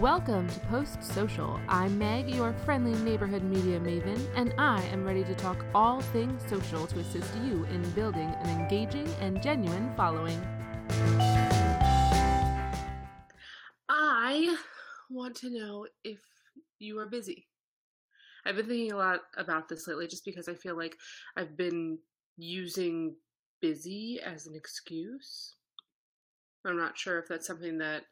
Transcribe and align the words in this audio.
Welcome 0.00 0.46
to 0.50 0.60
Post 0.60 1.02
Social. 1.02 1.58
I'm 1.70 1.96
Meg, 1.96 2.28
your 2.28 2.52
friendly 2.52 2.92
neighborhood 3.02 3.42
media 3.42 3.80
maven, 3.80 4.20
and 4.34 4.52
I 4.58 4.82
am 4.88 5.06
ready 5.06 5.24
to 5.24 5.34
talk 5.34 5.64
all 5.74 6.02
things 6.02 6.42
social 6.50 6.86
to 6.88 6.98
assist 6.98 7.34
you 7.36 7.64
in 7.72 7.82
building 7.92 8.28
an 8.42 8.60
engaging 8.60 9.08
and 9.22 9.42
genuine 9.42 9.90
following. 9.96 10.38
I 13.88 14.58
want 15.08 15.34
to 15.36 15.48
know 15.48 15.86
if 16.04 16.18
you 16.78 16.98
are 16.98 17.06
busy. 17.06 17.46
I've 18.44 18.56
been 18.56 18.66
thinking 18.66 18.92
a 18.92 18.98
lot 18.98 19.20
about 19.38 19.70
this 19.70 19.88
lately 19.88 20.08
just 20.08 20.26
because 20.26 20.46
I 20.46 20.54
feel 20.54 20.76
like 20.76 20.98
I've 21.38 21.56
been 21.56 21.98
using 22.36 23.16
busy 23.62 24.20
as 24.22 24.46
an 24.46 24.54
excuse. 24.54 25.54
I'm 26.66 26.76
not 26.76 26.98
sure 26.98 27.18
if 27.18 27.28
that's 27.28 27.46
something 27.46 27.78
that 27.78 28.02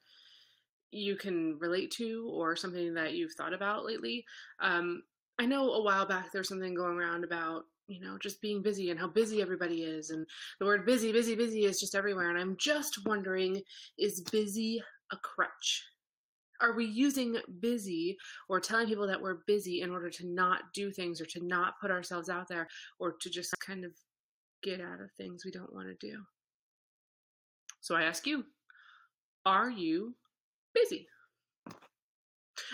you 0.95 1.17
can 1.17 1.59
relate 1.59 1.91
to 1.93 2.31
or 2.33 2.57
something 2.57 2.95
that 2.95 3.15
you've 3.15 3.35
thought 3.35 3.53
about 3.53 3.85
lately. 3.85 4.25
Um, 4.61 5.03
I 5.39 5.47
know 5.47 5.73
a 5.73 5.83
while 5.83 6.07
back 6.07 6.31
there's 6.33 6.49
something 6.49 6.75
going 6.75 6.97
around 6.97 7.25
about 7.25 7.65
you 7.87 8.01
know 8.01 8.17
just 8.19 8.41
being 8.41 8.63
busy 8.63 8.91
and 8.91 8.99
how 8.99 9.09
busy 9.09 9.43
everybody 9.43 9.83
is 9.83 10.11
and 10.11 10.27
the 10.59 10.67
word 10.67 10.87
busy 10.87 11.13
busy 11.13 11.35
busy 11.35 11.65
is 11.65 11.79
just 11.79 11.95
everywhere 11.95 12.31
and 12.31 12.39
i'm 12.39 12.57
just 12.59 13.05
wondering 13.05 13.61
is 13.99 14.23
busy 14.33 14.83
a 15.13 15.17
crutch 15.19 15.85
are 16.61 16.75
we 16.75 16.87
using 16.87 17.37
busy 17.61 18.17
or 18.49 18.61
telling 18.61 18.87
people 18.87 19.07
that 19.07 19.21
we're 19.21 19.41
busy 19.47 19.83
in 19.83 19.91
order 19.91 20.09
to 20.09 20.27
not 20.27 20.63
do 20.73 20.91
things 20.91 21.21
or 21.21 21.27
to 21.27 21.45
not 21.45 21.75
put 21.81 21.91
ourselves 21.91 22.29
out 22.29 22.49
there 22.49 22.67
or 22.99 23.13
to 23.21 23.29
just 23.29 23.55
kind 23.65 23.85
of 23.85 23.91
get 24.63 24.81
out 24.81 25.01
of 25.01 25.11
things 25.19 25.45
we 25.45 25.51
don't 25.51 25.75
want 25.75 25.87
to 25.87 26.07
do 26.07 26.23
so 27.81 27.95
i 27.95 28.03
ask 28.03 28.27
you 28.27 28.45
are 29.45 29.69
you 29.69 30.15
busy. 30.75 31.07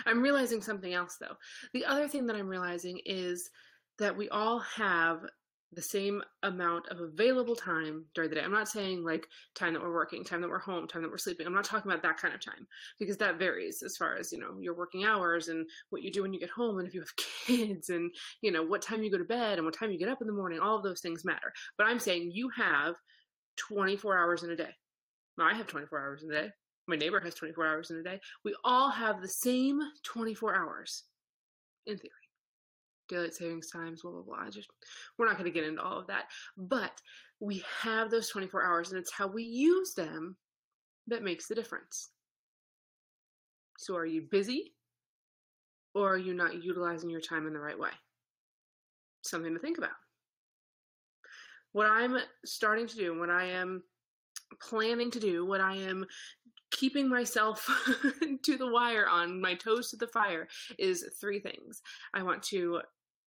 I'm 0.05 0.21
realizing 0.21 0.61
something 0.61 0.93
else 0.93 1.17
though. 1.19 1.35
The 1.73 1.85
other 1.85 2.07
thing 2.07 2.25
that 2.27 2.35
I'm 2.35 2.47
realizing 2.47 2.99
is 3.05 3.49
that 3.99 4.15
we 4.15 4.29
all 4.29 4.59
have 4.59 5.21
the 5.73 5.81
same 5.81 6.21
amount 6.43 6.87
of 6.89 6.99
available 6.99 7.55
time 7.55 8.03
during 8.13 8.29
the 8.29 8.35
day. 8.35 8.41
I'm 8.41 8.51
not 8.51 8.67
saying 8.67 9.05
like 9.05 9.25
time 9.55 9.73
that 9.73 9.81
we're 9.81 9.93
working, 9.93 10.23
time 10.23 10.41
that 10.41 10.49
we're 10.49 10.59
home, 10.59 10.85
time 10.85 11.01
that 11.01 11.09
we're 11.09 11.17
sleeping. 11.17 11.47
I'm 11.47 11.53
not 11.53 11.63
talking 11.63 11.89
about 11.89 12.03
that 12.03 12.17
kind 12.17 12.33
of 12.33 12.43
time 12.43 12.67
because 12.99 13.15
that 13.17 13.39
varies 13.39 13.81
as 13.81 13.95
far 13.95 14.17
as, 14.17 14.33
you 14.33 14.39
know, 14.39 14.59
your 14.59 14.75
working 14.75 15.05
hours 15.05 15.47
and 15.47 15.65
what 15.89 16.01
you 16.01 16.11
do 16.11 16.23
when 16.23 16.33
you 16.33 16.41
get 16.41 16.49
home 16.49 16.79
and 16.79 16.87
if 16.87 16.93
you 16.93 16.99
have 16.99 17.15
kids 17.45 17.89
and, 17.89 18.11
you 18.41 18.51
know, 18.51 18.63
what 18.63 18.81
time 18.81 19.01
you 19.01 19.11
go 19.11 19.17
to 19.17 19.23
bed 19.23 19.57
and 19.57 19.65
what 19.65 19.77
time 19.77 19.91
you 19.91 19.97
get 19.97 20.09
up 20.09 20.21
in 20.21 20.27
the 20.27 20.33
morning. 20.33 20.59
All 20.59 20.75
of 20.75 20.83
those 20.83 20.99
things 20.99 21.23
matter. 21.23 21.53
But 21.77 21.87
I'm 21.87 21.99
saying 21.99 22.31
you 22.33 22.49
have 22.49 22.95
24 23.57 24.17
hours 24.17 24.43
in 24.43 24.51
a 24.51 24.55
day. 24.57 24.71
Now, 25.37 25.45
I 25.45 25.53
have 25.53 25.67
24 25.67 25.99
hours 25.99 26.23
in 26.23 26.31
a 26.31 26.41
day 26.41 26.49
my 26.87 26.95
neighbor 26.95 27.19
has 27.19 27.35
24 27.35 27.65
hours 27.65 27.91
in 27.91 27.97
a 27.97 28.03
day. 28.03 28.19
We 28.43 28.55
all 28.63 28.89
have 28.89 29.21
the 29.21 29.27
same 29.27 29.79
24 30.03 30.55
hours, 30.55 31.03
in 31.85 31.97
theory. 31.97 32.11
Daylight 33.07 33.33
savings 33.33 33.69
times, 33.69 34.01
blah, 34.01 34.11
blah, 34.11 34.21
blah. 34.21 34.45
I 34.45 34.49
just, 34.49 34.69
we're 35.17 35.27
not 35.27 35.37
going 35.37 35.51
to 35.51 35.57
get 35.57 35.67
into 35.67 35.81
all 35.81 35.99
of 35.99 36.07
that. 36.07 36.25
But 36.57 37.01
we 37.39 37.63
have 37.81 38.09
those 38.09 38.29
24 38.29 38.63
hours, 38.63 38.91
and 38.91 38.99
it's 38.99 39.11
how 39.11 39.27
we 39.27 39.43
use 39.43 39.93
them 39.93 40.37
that 41.07 41.23
makes 41.23 41.47
the 41.47 41.55
difference. 41.55 42.09
So, 43.77 43.95
are 43.95 44.05
you 44.05 44.27
busy? 44.29 44.73
Or 45.93 46.13
are 46.13 46.17
you 46.17 46.33
not 46.33 46.63
utilizing 46.63 47.09
your 47.09 47.19
time 47.19 47.47
in 47.47 47.53
the 47.53 47.59
right 47.59 47.77
way? 47.77 47.89
Something 49.23 49.53
to 49.53 49.59
think 49.59 49.77
about. 49.77 49.89
What 51.73 51.87
I'm 51.87 52.17
starting 52.45 52.87
to 52.87 52.95
do, 52.95 53.19
what 53.19 53.29
I 53.29 53.45
am 53.45 53.83
planning 54.61 55.11
to 55.11 55.19
do, 55.19 55.45
what 55.45 55.61
I 55.61 55.75
am 55.75 56.05
keeping 56.71 57.07
myself 57.07 57.69
to 58.43 58.57
the 58.57 58.71
wire 58.71 59.07
on 59.07 59.39
my 59.39 59.53
toes 59.53 59.89
to 59.89 59.97
the 59.97 60.07
fire 60.07 60.47
is 60.79 61.05
three 61.19 61.39
things. 61.39 61.81
I 62.13 62.23
want 62.23 62.41
to 62.43 62.81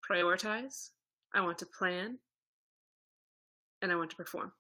prioritize, 0.10 0.90
I 1.34 1.42
want 1.42 1.58
to 1.60 1.66
plan, 1.66 2.18
and 3.82 3.92
I 3.92 3.96
want 3.96 4.10
to 4.12 4.16
perform. 4.16 4.52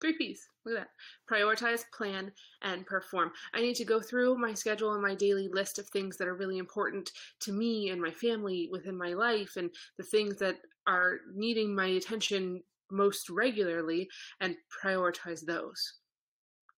Three 0.00 0.14
P's. 0.14 0.48
Look 0.66 0.76
at 0.76 0.86
that. 0.86 1.34
Prioritize, 1.34 1.84
plan, 1.96 2.32
and 2.62 2.84
perform. 2.84 3.32
I 3.54 3.60
need 3.60 3.76
to 3.76 3.84
go 3.84 4.00
through 4.00 4.36
my 4.36 4.52
schedule 4.52 4.92
and 4.92 5.02
my 5.02 5.14
daily 5.14 5.48
list 5.48 5.78
of 5.78 5.88
things 5.88 6.16
that 6.16 6.28
are 6.28 6.34
really 6.34 6.58
important 6.58 7.10
to 7.40 7.52
me 7.52 7.90
and 7.90 8.00
my 8.00 8.10
family 8.10 8.68
within 8.72 8.98
my 8.98 9.12
life 9.12 9.56
and 9.56 9.70
the 9.96 10.04
things 10.04 10.36
that 10.38 10.56
are 10.86 11.20
needing 11.34 11.74
my 11.74 11.86
attention 11.86 12.62
most 12.90 13.30
regularly 13.30 14.08
and 14.40 14.56
prioritize 14.82 15.44
those 15.44 15.94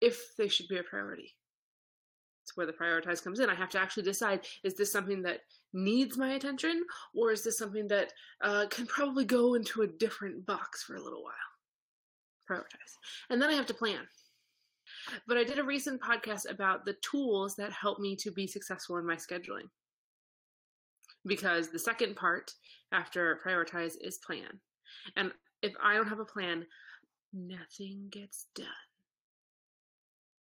if 0.00 0.36
they 0.36 0.48
should 0.48 0.68
be 0.68 0.78
a 0.78 0.82
priority. 0.82 1.34
It's 2.42 2.56
where 2.56 2.66
the 2.66 2.72
prioritize 2.72 3.22
comes 3.22 3.40
in. 3.40 3.50
I 3.50 3.56
have 3.56 3.70
to 3.70 3.80
actually 3.80 4.04
decide 4.04 4.46
is 4.62 4.74
this 4.74 4.92
something 4.92 5.22
that 5.22 5.40
needs 5.72 6.16
my 6.16 6.34
attention 6.34 6.84
or 7.12 7.32
is 7.32 7.42
this 7.42 7.58
something 7.58 7.88
that 7.88 8.12
uh, 8.40 8.66
can 8.70 8.86
probably 8.86 9.24
go 9.24 9.54
into 9.54 9.82
a 9.82 9.86
different 9.86 10.46
box 10.46 10.84
for 10.84 10.94
a 10.94 11.02
little 11.02 11.24
while? 11.24 11.34
Prioritize. 12.48 12.94
And 13.30 13.42
then 13.42 13.50
I 13.50 13.54
have 13.54 13.66
to 13.66 13.74
plan. 13.74 14.06
But 15.26 15.36
I 15.36 15.44
did 15.44 15.58
a 15.58 15.64
recent 15.64 16.00
podcast 16.00 16.48
about 16.48 16.84
the 16.84 16.96
tools 17.02 17.56
that 17.56 17.72
help 17.72 17.98
me 17.98 18.14
to 18.16 18.30
be 18.30 18.46
successful 18.46 18.96
in 18.98 19.06
my 19.06 19.16
scheduling. 19.16 19.68
Because 21.26 21.70
the 21.70 21.78
second 21.80 22.14
part 22.14 22.52
after 22.92 23.40
prioritize 23.44 23.94
is 24.00 24.18
plan. 24.18 24.60
And 25.16 25.32
if 25.62 25.72
I 25.82 25.94
don't 25.94 26.08
have 26.08 26.20
a 26.20 26.24
plan, 26.24 26.64
nothing 27.32 28.06
gets 28.10 28.46
done. 28.54 28.66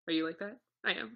Are 0.08 0.12
you 0.12 0.26
like 0.26 0.38
that? 0.38 0.58
I 0.84 0.92
am. 0.92 1.14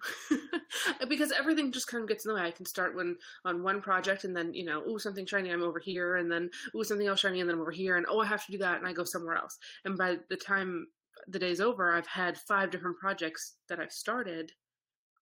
because 1.09 1.33
everything 1.33 1.71
just 1.71 1.87
kind 1.87 2.03
of 2.03 2.09
gets 2.09 2.25
in 2.25 2.31
the 2.31 2.34
way. 2.34 2.47
I 2.47 2.51
can 2.51 2.67
start 2.67 2.97
when 2.97 3.17
on 3.45 3.62
one 3.62 3.81
project 3.81 4.25
and 4.25 4.37
then, 4.37 4.53
you 4.53 4.65
know, 4.65 4.83
oh, 4.84 4.99
something 4.99 5.25
shiny, 5.25 5.51
I'm 5.51 5.62
over 5.62 5.78
here, 5.78 6.17
and 6.17 6.31
then, 6.31 6.51
oh, 6.75 6.83
something 6.83 7.06
else 7.06 7.21
shiny, 7.21 7.41
and 7.41 7.49
then 7.49 7.55
I'm 7.55 7.62
over 7.62 7.71
here, 7.71 7.97
and 7.97 8.06
oh, 8.09 8.21
I 8.21 8.27
have 8.27 8.45
to 8.47 8.53
do 8.53 8.59
that, 8.59 8.78
and 8.78 8.87
I 8.87 8.93
go 8.93 9.05
somewhere 9.05 9.37
else. 9.37 9.59
And 9.84 9.97
by 9.97 10.17
the 10.28 10.37
time 10.37 10.89
the 11.28 11.39
day's 11.39 11.61
over, 11.61 11.95
I've 11.95 12.06
had 12.06 12.37
five 12.37 12.71
different 12.71 12.99
projects 12.99 13.56
that 13.69 13.78
I've 13.78 13.93
started, 13.93 14.51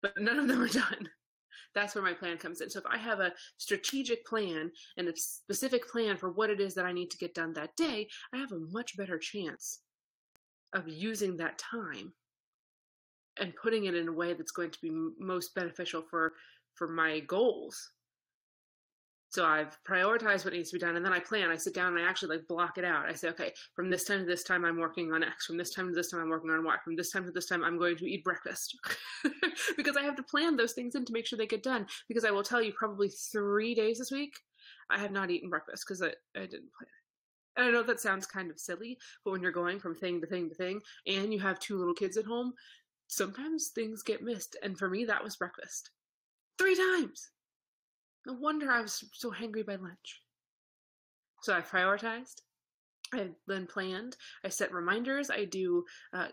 but 0.01 0.19
none 0.19 0.39
of 0.39 0.49
them 0.49 0.63
are 0.63 0.69
done. 0.69 1.11
That's 1.75 1.95
where 1.95 2.05
my 2.05 2.15
plan 2.15 2.39
comes 2.39 2.63
in. 2.63 2.71
So 2.71 2.79
if 2.79 2.87
I 2.87 2.97
have 2.97 3.21
a 3.21 3.35
strategic 3.59 4.25
plan 4.27 4.71
and 4.97 5.09
a 5.09 5.17
specific 5.17 5.87
plan 5.89 6.17
for 6.17 6.31
what 6.31 6.51
it 6.51 6.61
is 6.61 6.75
that 6.75 6.87
I 6.87 6.93
need 6.93 7.11
to 7.11 7.19
get 7.19 7.35
done 7.35 7.53
that 7.53 7.77
day, 7.77 8.09
I 8.33 8.39
have 8.39 8.53
a 8.53 8.61
much 8.71 8.97
better 8.97 9.19
chance 9.19 9.81
of 10.73 10.89
using 10.89 11.37
that 11.37 11.59
time 11.59 12.15
and 13.41 13.55
putting 13.57 13.85
it 13.85 13.95
in 13.95 14.09
a 14.09 14.13
way 14.13 14.35
that's 14.35 14.53
going 14.53 14.71
to 14.71 14.81
be 14.81 14.91
most 15.19 15.55
beneficial 15.55 16.03
for 16.03 16.35
for 16.75 16.89
my 16.89 17.21
goals. 17.21 17.91
So 19.31 19.45
i've 19.45 19.77
prioritized 19.87 20.45
what 20.47 20.55
needs 20.55 20.71
to 20.71 20.77
be 20.77 20.81
done 20.81 20.97
and 20.97 21.05
then 21.05 21.13
i 21.13 21.19
plan. 21.19 21.51
I 21.51 21.57
sit 21.57 21.75
down 21.75 21.97
and 21.97 22.05
i 22.05 22.09
actually 22.09 22.37
like 22.37 22.49
block 22.49 22.79
it 22.79 22.85
out. 22.85 23.07
I 23.07 23.13
say 23.13 23.29
okay 23.29 23.53
from 23.75 23.91
this 23.91 24.05
time 24.05 24.21
to 24.21 24.25
this 24.25 24.43
time 24.43 24.65
i'm 24.65 24.79
working 24.79 25.13
on 25.13 25.23
x. 25.23 25.47
From 25.47 25.59
this 25.59 25.75
time 25.75 25.89
to 25.89 25.95
this 25.95 26.11
time 26.11 26.21
i'm 26.21 26.31
working 26.31 26.51
on 26.51 26.65
y. 26.65 26.77
From 26.83 26.97
this 26.97 27.11
time 27.11 27.25
to 27.27 27.31
this 27.31 27.47
time 27.47 27.63
i'm 27.63 27.79
going 27.79 27.97
to 27.99 28.07
eat 28.07 28.25
breakfast. 28.25 28.79
Because 29.77 29.97
i 29.97 30.03
have 30.03 30.17
to 30.17 30.23
plan 30.23 30.57
those 30.57 30.73
things 30.73 30.95
in 30.95 31.05
to 31.05 31.13
make 31.13 31.27
sure 31.27 31.37
they 31.37 31.47
get 31.47 31.63
done. 31.63 31.87
Because 32.09 32.25
i 32.25 32.31
will 32.31 32.43
tell 32.43 32.63
you 32.63 32.73
probably 32.73 33.09
three 33.09 33.75
days 33.75 33.99
this 33.99 34.11
week 34.11 34.35
i 34.89 34.99
have 34.99 35.13
not 35.13 35.31
eaten 35.31 35.51
breakfast 35.51 35.85
because 35.87 36.03
I, 36.03 36.09
I 36.35 36.47
didn't 36.47 36.73
plan 36.73 36.89
it. 36.89 36.99
And 37.59 37.67
I 37.67 37.71
know 37.73 37.83
that 37.83 38.01
sounds 38.01 38.25
kind 38.25 38.51
of 38.51 38.61
silly, 38.61 38.99
but 39.25 39.33
when 39.33 39.43
you're 39.43 39.51
going 39.51 39.81
from 39.81 39.95
thing 39.95 40.21
to 40.21 40.27
thing 40.29 40.49
to 40.49 40.55
thing 40.55 40.81
and 41.09 41.33
you 41.33 41.41
have 41.41 41.59
two 41.59 41.77
little 41.77 41.93
kids 41.93 42.17
at 42.17 42.25
home, 42.25 42.55
sometimes 43.09 43.69
things 43.69 44.03
get 44.03 44.23
missed. 44.23 44.57
And 44.63 44.79
for 44.79 44.89
me, 44.89 45.05
that 45.07 45.25
was 45.25 45.37
breakfast. 45.37 45.91
Three 46.59 46.77
times. 46.77 47.31
No 48.27 48.35
wonder 48.35 48.71
I 48.71 48.83
was 48.83 49.05
so 49.13 49.31
hungry 49.31 49.63
by 49.63 49.77
lunch. 49.77 50.23
So 51.43 51.55
I 51.55 51.61
prioritized. 51.61 52.43
I 53.15 53.29
then 53.47 53.67
planned. 53.67 54.17
I 54.45 54.51
set 54.51 54.73
reminders. 54.73 55.31
I 55.31 55.47
do 55.47 55.85
uh, 56.13 56.29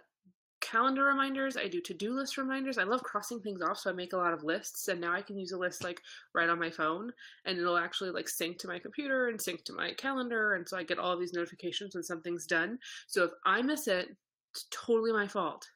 calendar 0.59 1.05
reminders. 1.05 1.55
I 1.55 1.67
do 1.67 1.79
to 1.81 1.93
do 1.93 2.13
list 2.13 2.37
reminders. 2.37 2.77
I 2.77 2.83
love 2.83 3.03
crossing 3.03 3.39
things 3.39 3.61
off, 3.61 3.77
so 3.77 3.89
I 3.89 3.93
make 3.93 4.11
a 4.11 4.17
lot 4.17 4.33
of 4.33 4.43
lists. 4.43 4.89
And 4.89 4.99
now 4.99 5.13
I 5.13 5.21
can 5.21 5.37
use 5.37 5.53
a 5.53 5.57
list 5.57 5.83
like 5.83 6.01
right 6.33 6.49
on 6.49 6.59
my 6.59 6.69
phone, 6.69 7.11
and 7.45 7.57
it'll 7.57 7.77
actually 7.77 8.09
like 8.09 8.27
sync 8.27 8.57
to 8.59 8.67
my 8.67 8.79
computer 8.79 9.29
and 9.29 9.41
sync 9.41 9.63
to 9.65 9.73
my 9.73 9.93
calendar. 9.93 10.55
And 10.55 10.67
so 10.67 10.75
I 10.75 10.83
get 10.83 10.99
all 10.99 11.17
these 11.17 11.33
notifications 11.33 11.95
when 11.95 12.03
something's 12.03 12.45
done. 12.45 12.79
So 13.07 13.23
if 13.23 13.31
I 13.45 13.61
miss 13.61 13.87
it, 13.87 14.09
it's 14.53 14.65
totally 14.71 15.13
my 15.13 15.27
fault 15.27 15.69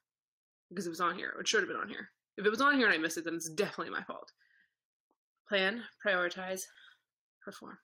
because 0.70 0.86
it 0.86 0.92
was 0.92 1.02
on 1.02 1.16
here. 1.16 1.34
It 1.40 1.48
should 1.48 1.62
have 1.62 1.70
been 1.70 1.78
on 1.78 1.90
here. 1.90 2.10
If 2.38 2.46
it 2.46 2.50
was 2.50 2.62
on 2.62 2.78
here 2.78 2.88
and 2.88 2.96
I 2.96 2.98
missed 2.98 3.18
it, 3.18 3.26
then 3.26 3.36
it's 3.36 3.50
definitely 3.50 3.92
my 3.92 4.04
fault. 4.04 4.32
Plan, 5.48 5.82
prioritize, 6.06 6.62
perform. 7.44 7.78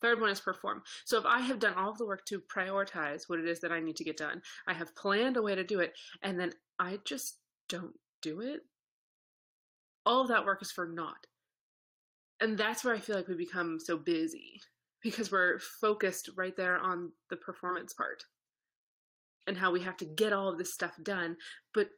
Third 0.00 0.20
one 0.20 0.30
is 0.30 0.40
perform. 0.40 0.82
So 1.04 1.18
if 1.18 1.26
I 1.26 1.40
have 1.40 1.58
done 1.58 1.74
all 1.74 1.90
of 1.90 1.98
the 1.98 2.06
work 2.06 2.24
to 2.26 2.40
prioritize 2.54 3.22
what 3.26 3.40
it 3.40 3.48
is 3.48 3.60
that 3.60 3.72
I 3.72 3.80
need 3.80 3.96
to 3.96 4.04
get 4.04 4.16
done, 4.16 4.42
I 4.66 4.74
have 4.74 4.94
planned 4.94 5.36
a 5.36 5.42
way 5.42 5.54
to 5.54 5.64
do 5.64 5.80
it, 5.80 5.94
and 6.22 6.38
then 6.38 6.52
I 6.78 7.00
just 7.04 7.38
don't 7.68 7.94
do 8.22 8.40
it, 8.40 8.60
all 10.06 10.20
of 10.20 10.28
that 10.28 10.44
work 10.44 10.62
is 10.62 10.70
for 10.70 10.86
naught. 10.86 11.26
And 12.40 12.56
that's 12.56 12.84
where 12.84 12.94
I 12.94 13.00
feel 13.00 13.16
like 13.16 13.28
we 13.28 13.34
become 13.34 13.80
so 13.80 13.96
busy 13.96 14.60
because 15.02 15.32
we're 15.32 15.58
focused 15.58 16.30
right 16.36 16.56
there 16.56 16.78
on 16.78 17.10
the 17.30 17.36
performance 17.36 17.92
part 17.92 18.22
and 19.48 19.56
how 19.56 19.72
we 19.72 19.80
have 19.80 19.96
to 19.96 20.04
get 20.04 20.32
all 20.32 20.48
of 20.48 20.58
this 20.58 20.74
stuff 20.74 20.92
done. 21.02 21.36
But 21.74 21.88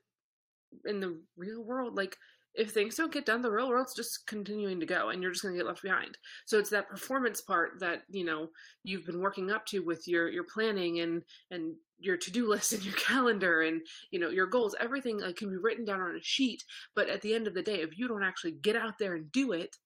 in 0.87 1.00
the 1.00 1.20
real 1.37 1.62
world, 1.62 1.97
like 1.97 2.17
if 2.55 2.73
things 2.73 2.97
don't 2.97 3.12
get 3.12 3.26
done, 3.26 3.43
the 3.43 3.50
real 3.50 3.69
world's 3.69 3.94
just 3.94 4.26
continuing 4.26 4.81
to 4.81 4.87
go 4.87 5.11
and 5.11 5.23
you're 5.23 5.31
just 5.31 5.43
going 5.43 5.55
to 5.55 5.58
get 5.58 5.67
left 5.67 5.82
behind. 5.82 6.19
So 6.47 6.58
it's 6.58 6.70
that 6.70 6.88
performance 6.88 7.41
part 7.41 7.79
that, 7.81 8.02
you 8.11 8.25
know, 8.25 8.49
you've 8.82 9.06
been 9.06 9.20
working 9.20 9.50
up 9.50 9.67
to 9.67 9.81
with 9.81 10.08
your 10.08 10.29
your 10.29 10.44
planning 10.44 11.00
and 11.00 11.23
and 11.50 11.75
your 11.99 12.17
to-do 12.17 12.49
list 12.50 12.73
and 12.73 12.85
your 12.85 12.94
calendar 12.94 13.62
and, 13.62 13.82
you 14.11 14.19
know, 14.19 14.31
your 14.31 14.47
goals. 14.47 14.75
Everything 14.81 15.20
like, 15.20 15.37
can 15.37 15.50
be 15.50 15.56
written 15.56 15.85
down 15.85 16.00
on 16.00 16.17
a 16.17 16.23
sheet, 16.23 16.64
but 16.97 17.08
at 17.08 17.20
the 17.23 17.35
end 17.35 17.47
of 17.47 17.55
the 17.55 17.62
day, 17.62 17.82
if 17.82 17.99
you 17.99 18.08
don't 18.08 18.25
actually 18.25 18.52
get 18.52 18.76
out 18.76 18.99
there 18.99 19.14
and 19.14 19.31
do 19.32 19.52
it, 19.52 19.76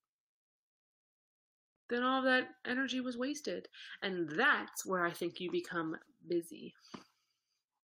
then 1.90 2.02
all 2.02 2.22
that 2.22 2.48
energy 2.66 3.00
was 3.00 3.18
wasted. 3.18 3.68
And 4.02 4.28
that's 4.36 4.86
where 4.86 5.04
I 5.04 5.12
think 5.12 5.38
you 5.38 5.50
become 5.50 5.96
busy. 6.26 6.74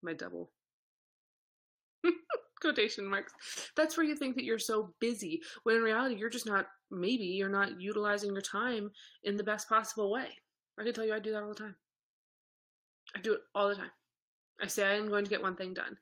My 0.02 0.14
double 0.14 0.52
quotation 2.62 3.06
marks. 3.06 3.34
That's 3.76 3.98
where 3.98 4.06
you 4.06 4.16
think 4.16 4.36
that 4.36 4.44
you're 4.44 4.60
so 4.60 4.94
busy, 5.00 5.42
when 5.64 5.76
in 5.76 5.82
reality, 5.82 6.16
you're 6.16 6.30
just 6.30 6.46
not, 6.46 6.68
maybe 6.92 7.26
you're 7.26 7.50
not 7.50 7.80
utilizing 7.80 8.32
your 8.32 8.42
time 8.42 8.92
in 9.24 9.38
the 9.38 9.44
best 9.44 9.68
possible 9.70 10.12
way. 10.12 10.28
I 10.80 10.84
can 10.84 10.94
tell 10.94 11.06
you 11.06 11.14
I 11.14 11.20
do 11.20 11.32
that 11.32 11.44
all 11.44 11.50
the 11.50 11.56
time. 11.56 11.76
I 13.16 13.22
do 13.22 13.34
it 13.34 13.42
all 13.56 13.70
the 13.70 13.76
time. 13.76 13.92
I 14.62 14.68
say 14.68 14.86
I'm 14.86 15.10
going 15.10 15.24
to 15.24 15.30
get 15.30 15.42
one 15.42 15.56
thing 15.56 15.74
done. 15.74 15.98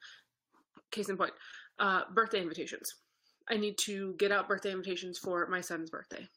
Case 0.92 1.10
in 1.10 1.18
point, 1.18 1.34
uh, 1.80 2.02
birthday 2.14 2.42
invitations. 2.42 2.96
I 3.50 3.58
need 3.58 3.78
to 3.80 4.16
get 4.20 4.32
out 4.32 4.48
birthday 4.48 4.72
invitations 4.72 5.18
for 5.18 5.48
my 5.48 5.62
son's 5.62 5.90
birthday. 5.90 6.28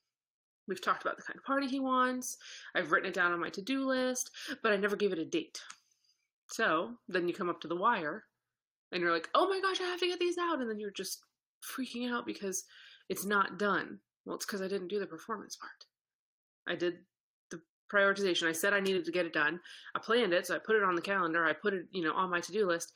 We've 0.68 0.82
talked 0.82 1.02
about 1.02 1.16
the 1.16 1.22
kind 1.22 1.36
of 1.36 1.44
party 1.44 1.66
he 1.66 1.80
wants. 1.80 2.36
I've 2.74 2.92
written 2.92 3.08
it 3.08 3.14
down 3.14 3.32
on 3.32 3.40
my 3.40 3.48
to 3.50 3.62
do 3.62 3.84
list, 3.84 4.30
but 4.62 4.72
I 4.72 4.76
never 4.76 4.94
gave 4.94 5.12
it 5.12 5.18
a 5.18 5.24
date. 5.24 5.60
So 6.50 6.94
then 7.08 7.28
you 7.28 7.34
come 7.34 7.48
up 7.48 7.60
to 7.60 7.68
the 7.68 7.76
wire 7.76 8.24
and 8.92 9.00
you're 9.00 9.12
like, 9.12 9.28
oh 9.34 9.48
my 9.48 9.60
gosh, 9.60 9.80
I 9.80 9.84
have 9.84 10.00
to 10.00 10.06
get 10.06 10.18
these 10.18 10.38
out. 10.38 10.60
And 10.60 10.68
then 10.68 10.80
you're 10.80 10.90
just 10.90 11.20
freaking 11.64 12.10
out 12.10 12.26
because 12.26 12.64
it's 13.08 13.24
not 13.24 13.58
done. 13.58 13.98
Well, 14.24 14.36
it's 14.36 14.46
because 14.46 14.60
I 14.60 14.68
didn't 14.68 14.88
do 14.88 14.98
the 14.98 15.06
performance 15.06 15.56
part. 15.56 15.72
I 16.68 16.74
did 16.78 16.94
the 17.50 17.60
prioritization. 17.92 18.48
I 18.48 18.52
said 18.52 18.72
I 18.72 18.80
needed 18.80 19.04
to 19.04 19.12
get 19.12 19.26
it 19.26 19.32
done. 19.32 19.60
I 19.94 20.00
planned 20.00 20.32
it, 20.32 20.46
so 20.46 20.54
I 20.54 20.58
put 20.58 20.76
it 20.76 20.82
on 20.82 20.94
the 20.94 21.02
calendar. 21.02 21.44
I 21.44 21.52
put 21.52 21.74
it, 21.74 21.86
you 21.92 22.02
know, 22.02 22.14
on 22.14 22.30
my 22.30 22.40
to 22.40 22.52
do 22.52 22.66
list, 22.66 22.92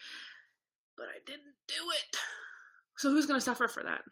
but 0.97 1.07
I 1.07 1.19
didn't 1.25 1.55
do 1.69 1.75
it. 1.75 2.17
So 2.99 3.11
who's 3.11 3.27
going 3.27 3.39
to 3.39 3.45
suffer 3.45 3.69
for 3.69 3.83
that? 3.83 4.03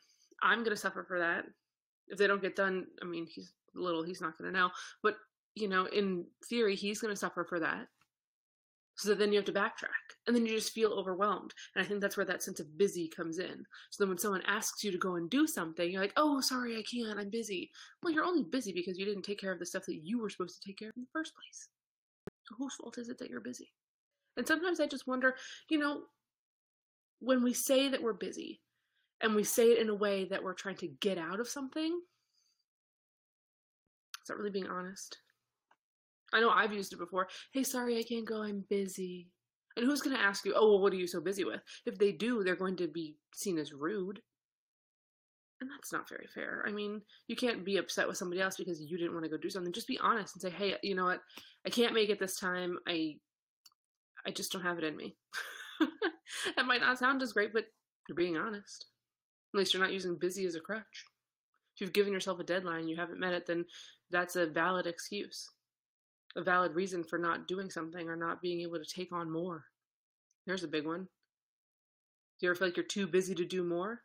I'm 0.42 0.60
going 0.60 0.70
to 0.70 0.76
suffer 0.76 1.04
for 1.06 1.18
that. 1.18 1.44
If 2.08 2.18
they 2.18 2.26
don't 2.26 2.42
get 2.42 2.56
done, 2.56 2.86
I 3.00 3.04
mean, 3.04 3.26
he's 3.32 3.52
little, 3.74 4.02
he's 4.02 4.20
not 4.20 4.36
going 4.36 4.52
to 4.52 4.58
know. 4.58 4.70
But, 5.02 5.16
you 5.54 5.68
know, 5.68 5.86
in 5.86 6.26
theory, 6.48 6.74
he's 6.74 7.00
going 7.00 7.12
to 7.12 7.18
suffer 7.18 7.44
for 7.44 7.60
that. 7.60 7.86
So 8.96 9.14
then 9.14 9.32
you 9.32 9.38
have 9.38 9.46
to 9.46 9.52
backtrack. 9.52 10.16
And 10.26 10.36
then 10.36 10.46
you 10.46 10.54
just 10.54 10.72
feel 10.72 10.92
overwhelmed. 10.92 11.52
And 11.74 11.84
I 11.84 11.88
think 11.88 12.00
that's 12.00 12.16
where 12.16 12.26
that 12.26 12.42
sense 12.42 12.60
of 12.60 12.78
busy 12.78 13.08
comes 13.08 13.38
in. 13.38 13.64
So 13.90 14.04
then 14.04 14.08
when 14.08 14.18
someone 14.18 14.42
asks 14.46 14.84
you 14.84 14.92
to 14.92 14.98
go 14.98 15.16
and 15.16 15.30
do 15.30 15.46
something, 15.46 15.90
you're 15.90 16.00
like, 16.00 16.12
oh, 16.16 16.40
sorry, 16.40 16.76
I 16.76 16.82
can't, 16.82 17.18
I'm 17.18 17.30
busy. 17.30 17.70
Well, 18.02 18.12
you're 18.12 18.24
only 18.24 18.44
busy 18.44 18.72
because 18.72 18.98
you 18.98 19.04
didn't 19.04 19.22
take 19.22 19.40
care 19.40 19.52
of 19.52 19.58
the 19.58 19.66
stuff 19.66 19.86
that 19.86 20.00
you 20.04 20.20
were 20.20 20.30
supposed 20.30 20.60
to 20.60 20.68
take 20.68 20.78
care 20.78 20.90
of 20.90 20.96
in 20.96 21.02
the 21.02 21.08
first 21.12 21.32
place. 21.34 21.68
Whose 22.58 22.74
fault 22.74 22.98
is 22.98 23.08
it 23.08 23.18
that 23.18 23.30
you're 23.30 23.40
busy? 23.40 23.72
And 24.36 24.46
sometimes 24.46 24.80
I 24.80 24.86
just 24.86 25.06
wonder, 25.06 25.34
you 25.68 25.78
know, 25.78 26.02
when 27.20 27.42
we 27.42 27.52
say 27.52 27.88
that 27.88 28.02
we're 28.02 28.12
busy 28.12 28.60
and 29.20 29.34
we 29.34 29.44
say 29.44 29.72
it 29.72 29.78
in 29.78 29.88
a 29.88 29.94
way 29.94 30.24
that 30.26 30.42
we're 30.42 30.54
trying 30.54 30.76
to 30.76 30.88
get 31.00 31.18
out 31.18 31.40
of 31.40 31.48
something, 31.48 32.00
is 34.22 34.28
that 34.28 34.36
really 34.36 34.50
being 34.50 34.68
honest? 34.68 35.18
I 36.32 36.40
know 36.40 36.50
I've 36.50 36.72
used 36.72 36.92
it 36.92 36.98
before. 36.98 37.28
Hey, 37.52 37.62
sorry, 37.62 37.98
I 37.98 38.02
can't 38.02 38.26
go. 38.26 38.42
I'm 38.42 38.64
busy. 38.68 39.28
And 39.76 39.86
who's 39.86 40.02
going 40.02 40.16
to 40.16 40.22
ask 40.22 40.44
you, 40.44 40.54
oh, 40.56 40.70
well, 40.70 40.80
what 40.80 40.92
are 40.92 40.96
you 40.96 41.06
so 41.06 41.20
busy 41.20 41.44
with? 41.44 41.60
If 41.86 41.98
they 41.98 42.12
do, 42.12 42.42
they're 42.42 42.56
going 42.56 42.76
to 42.76 42.88
be 42.88 43.16
seen 43.34 43.58
as 43.58 43.72
rude. 43.72 44.20
And 45.60 45.70
that's 45.70 45.92
not 45.92 46.08
very 46.08 46.26
fair. 46.34 46.64
I 46.66 46.72
mean, 46.72 47.02
you 47.28 47.36
can't 47.36 47.64
be 47.64 47.76
upset 47.76 48.08
with 48.08 48.16
somebody 48.16 48.40
else 48.40 48.56
because 48.56 48.80
you 48.80 48.98
didn't 48.98 49.12
want 49.12 49.24
to 49.24 49.30
go 49.30 49.36
do 49.36 49.48
something. 49.48 49.72
Just 49.72 49.86
be 49.86 49.98
honest 49.98 50.34
and 50.34 50.42
say, 50.42 50.50
hey, 50.50 50.76
you 50.82 50.94
know 50.94 51.04
what? 51.04 51.20
I 51.66 51.70
can't 51.70 51.94
make 51.94 52.10
it 52.10 52.18
this 52.18 52.38
time. 52.38 52.78
I 52.86 53.16
I 54.26 54.30
just 54.30 54.52
don't 54.52 54.62
have 54.62 54.78
it 54.78 54.84
in 54.84 54.96
me. 54.96 55.16
that 56.56 56.66
might 56.66 56.80
not 56.80 56.98
sound 56.98 57.22
as 57.22 57.32
great, 57.32 57.52
but 57.52 57.64
you're 58.08 58.16
being 58.16 58.36
honest. 58.36 58.86
At 59.54 59.58
least 59.58 59.74
you're 59.74 59.82
not 59.82 59.92
using 59.92 60.16
busy 60.16 60.46
as 60.46 60.54
a 60.54 60.60
crutch. 60.60 61.04
If 61.74 61.80
you've 61.80 61.92
given 61.92 62.12
yourself 62.12 62.38
a 62.38 62.44
deadline, 62.44 62.80
and 62.80 62.90
you 62.90 62.96
haven't 62.96 63.20
met 63.20 63.34
it, 63.34 63.46
then 63.46 63.64
that's 64.10 64.36
a 64.36 64.46
valid 64.46 64.86
excuse 64.86 65.48
a 66.36 66.42
valid 66.42 66.74
reason 66.74 67.04
for 67.04 67.18
not 67.18 67.46
doing 67.46 67.70
something 67.70 68.08
or 68.08 68.16
not 68.16 68.40
being 68.40 68.60
able 68.60 68.78
to 68.78 68.94
take 68.94 69.12
on 69.12 69.30
more. 69.30 69.64
There's 70.46 70.64
a 70.64 70.68
big 70.68 70.86
one. 70.86 71.02
Do 71.02 72.46
you 72.46 72.50
ever 72.50 72.56
feel 72.56 72.68
like 72.68 72.76
you're 72.76 72.86
too 72.86 73.06
busy 73.06 73.34
to 73.34 73.44
do 73.44 73.62
more? 73.62 74.00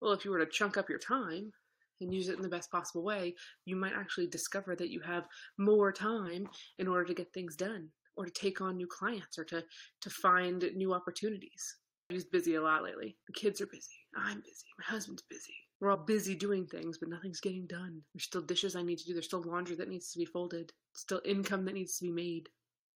Well, 0.00 0.12
if 0.12 0.24
you 0.24 0.30
were 0.30 0.44
to 0.44 0.46
chunk 0.46 0.76
up 0.76 0.90
your 0.90 0.98
time 0.98 1.52
and 2.00 2.12
use 2.12 2.28
it 2.28 2.36
in 2.36 2.42
the 2.42 2.48
best 2.48 2.70
possible 2.70 3.02
way, 3.02 3.34
you 3.64 3.76
might 3.76 3.94
actually 3.94 4.26
discover 4.26 4.76
that 4.76 4.90
you 4.90 5.00
have 5.00 5.24
more 5.58 5.92
time 5.92 6.48
in 6.78 6.88
order 6.88 7.04
to 7.04 7.14
get 7.14 7.32
things 7.32 7.56
done 7.56 7.88
or 8.16 8.26
to 8.26 8.32
take 8.32 8.60
on 8.60 8.76
new 8.76 8.86
clients 8.86 9.38
or 9.38 9.44
to, 9.44 9.62
to 10.02 10.10
find 10.10 10.70
new 10.74 10.92
opportunities. 10.92 11.76
I've 12.10 12.14
used 12.14 12.30
busy 12.30 12.56
a 12.56 12.62
lot 12.62 12.82
lately. 12.82 13.16
The 13.26 13.32
kids 13.32 13.60
are 13.60 13.66
busy. 13.66 13.96
I'm 14.16 14.40
busy. 14.40 14.66
My 14.78 14.84
husband's 14.84 15.22
busy. 15.28 15.54
We're 15.80 15.90
all 15.90 15.96
busy 15.98 16.34
doing 16.34 16.66
things, 16.66 16.98
but 16.98 17.08
nothing's 17.08 17.40
getting 17.40 17.66
done. 17.66 18.00
There's 18.14 18.24
still 18.24 18.42
dishes 18.42 18.76
I 18.76 18.82
need 18.82 18.98
to 18.98 19.04
do. 19.04 19.12
There's 19.12 19.26
still 19.26 19.42
laundry 19.42 19.76
that 19.76 19.88
needs 19.88 20.10
to 20.12 20.18
be 20.18 20.24
folded. 20.24 20.72
Still 20.94 21.20
income 21.24 21.64
that 21.66 21.74
needs 21.74 21.98
to 21.98 22.04
be 22.04 22.10
made. 22.10 22.48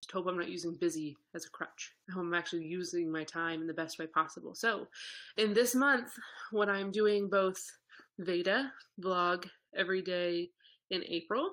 Just 0.01 0.11
hope 0.13 0.27
I'm 0.27 0.37
not 0.37 0.47
using 0.47 0.77
busy 0.79 1.17
as 1.35 1.45
a 1.45 1.49
crutch. 1.49 1.91
I 2.09 2.13
hope 2.13 2.23
I'm 2.23 2.33
actually 2.33 2.63
using 2.63 3.11
my 3.11 3.25
time 3.25 3.59
in 3.59 3.67
the 3.67 3.73
best 3.73 3.99
way 3.99 4.07
possible. 4.07 4.55
So, 4.55 4.87
in 5.37 5.53
this 5.53 5.75
month, 5.75 6.13
what 6.51 6.69
I'm 6.69 6.89
doing 6.89 7.29
both 7.29 7.61
Veda 8.17 8.71
vlog 9.01 9.45
every 9.75 10.01
day 10.01 10.49
in 10.89 11.03
April, 11.07 11.51